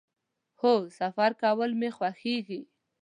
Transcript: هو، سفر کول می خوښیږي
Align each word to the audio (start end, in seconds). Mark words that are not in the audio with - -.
هو، 0.61 0.73
سفر 0.99 1.31
کول 1.41 1.71
می 1.79 1.89
خوښیږي 1.95 2.61